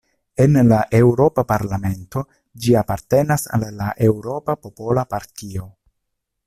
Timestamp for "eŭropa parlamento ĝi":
0.99-2.73